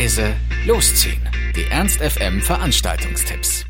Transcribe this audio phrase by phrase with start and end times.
[0.00, 0.32] leise,
[0.66, 1.20] losziehen.
[1.54, 3.66] Die Ernst FM Veranstaltungstipps.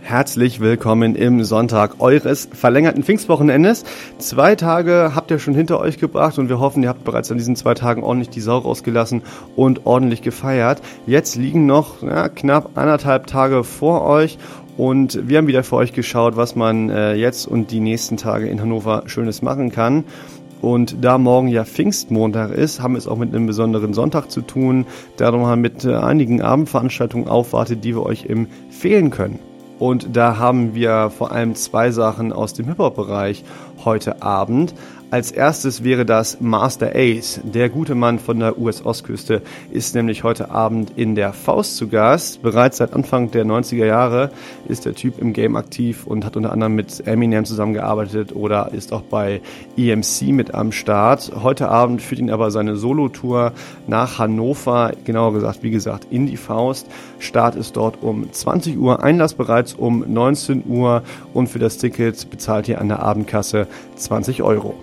[0.00, 3.84] Herzlich willkommen im Sonntag eures verlängerten Pfingstwochenendes.
[4.18, 7.38] Zwei Tage habt ihr schon hinter euch gebracht und wir hoffen, ihr habt bereits an
[7.38, 9.22] diesen zwei Tagen ordentlich die Sau rausgelassen
[9.54, 10.82] und ordentlich gefeiert.
[11.06, 14.38] Jetzt liegen noch ja, knapp anderthalb Tage vor euch
[14.76, 18.48] und wir haben wieder für euch geschaut, was man äh, jetzt und die nächsten Tage
[18.48, 20.02] in Hannover Schönes machen kann.
[20.60, 24.40] Und da morgen ja Pfingstmontag ist, haben wir es auch mit einem besonderen Sonntag zu
[24.40, 24.86] tun,
[25.18, 29.38] der nochmal mit äh, einigen Abendveranstaltungen aufwartet, die wir euch empfehlen können.
[29.78, 33.44] Und da haben wir vor allem zwei Sachen aus dem Hip-Hop-Bereich
[33.84, 34.74] heute Abend.
[35.08, 37.40] Als erstes wäre das Master Ace.
[37.44, 42.42] Der gute Mann von der US-Ostküste ist nämlich heute Abend in der Faust zu Gast.
[42.42, 44.32] Bereits seit Anfang der 90er Jahre
[44.66, 48.92] ist der Typ im Game aktiv und hat unter anderem mit Eminem zusammengearbeitet oder ist
[48.92, 49.40] auch bei
[49.76, 51.30] EMC mit am Start.
[51.40, 53.52] Heute Abend führt ihn aber seine Solo-Tour
[53.86, 56.88] nach Hannover, genauer gesagt, wie gesagt, in die Faust.
[57.20, 62.28] Start ist dort um 20 Uhr, Einlass bereits um 19 Uhr und für das Ticket
[62.28, 64.74] bezahlt ihr an der Abendkasse 20 Euro.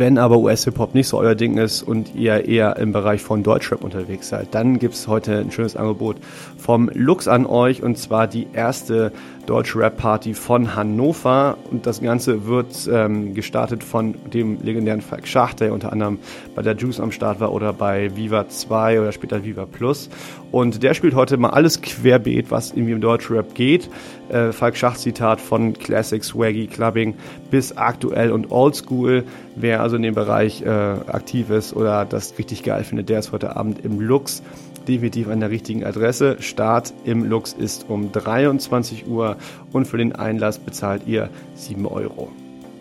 [0.00, 3.84] Wenn aber US-Hip-Hop nicht so euer Ding ist und ihr eher im Bereich von Deutschrap
[3.84, 6.16] unterwegs seid, dann gibt's heute ein schönes Angebot
[6.56, 9.12] vom Lux an euch und zwar die erste
[9.44, 15.26] Deutsche Rap Party von Hannover und das Ganze wird ähm, gestartet von dem legendären Falk
[15.26, 16.18] Schacht, der unter anderem
[16.54, 20.08] bei der Juice am Start war oder bei Viva 2 oder später Viva Plus
[20.50, 23.90] und der spielt heute mal alles querbeet, was irgendwie im Deutschen Rap geht.
[24.28, 27.14] Äh, Falk Schacht Zitat von Classic, Swaggy, Clubbing
[27.50, 29.24] bis aktuell und Oldschool.
[29.60, 33.32] Wer also in dem Bereich äh, aktiv ist oder das richtig geil findet, der ist
[33.32, 34.42] heute Abend im Lux
[34.88, 36.36] definitiv an der richtigen Adresse.
[36.40, 39.36] Start im Lux ist um 23 Uhr
[39.72, 42.30] und für den Einlass bezahlt ihr 7 Euro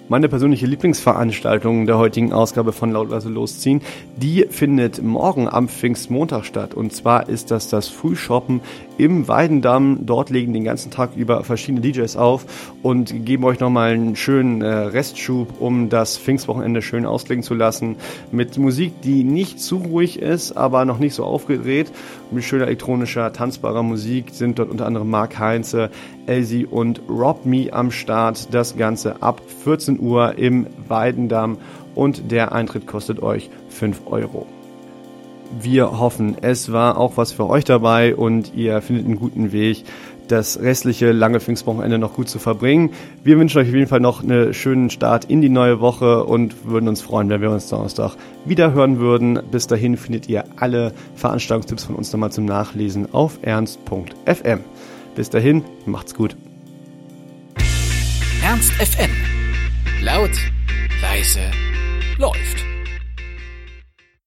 [0.09, 3.81] meine persönliche Lieblingsveranstaltung der heutigen Ausgabe von Lautweise losziehen,
[4.17, 6.73] die findet morgen am Pfingstmontag statt.
[6.73, 8.61] Und zwar ist das das Frühshoppen
[8.97, 9.99] im Weidendamm.
[10.07, 14.61] Dort legen den ganzen Tag über verschiedene DJs auf und geben euch nochmal einen schönen
[14.61, 17.95] äh, Restschub, um das Pfingstwochenende schön auslegen zu lassen.
[18.31, 21.91] Mit Musik, die nicht zu ruhig ist, aber noch nicht so aufgedreht.
[22.31, 25.91] Mit schöner elektronischer, tanzbarer Musik sind dort unter anderem Mark Heinze,
[26.25, 28.53] Elsie und Rob Me am Start.
[28.53, 31.57] Das Ganze ab 14 Uhr im Weidendamm
[31.95, 34.47] und der Eintritt kostet euch 5 Euro.
[35.61, 39.83] Wir hoffen, es war auch was für euch dabei und ihr findet einen guten Weg,
[40.27, 42.91] das restliche lange Pfingstwochenende noch gut zu verbringen.
[43.23, 46.65] Wir wünschen euch auf jeden Fall noch einen schönen Start in die neue Woche und
[46.65, 49.39] würden uns freuen, wenn wir uns Donnerstag wieder hören würden.
[49.51, 54.59] Bis dahin findet ihr alle Veranstaltungstipps von uns nochmal zum Nachlesen auf ernst.fm.
[55.15, 56.37] Bis dahin, macht's gut.
[58.43, 59.38] Ernst FM.
[60.01, 60.31] Laut,
[61.01, 61.51] leise,
[62.17, 62.68] läuft.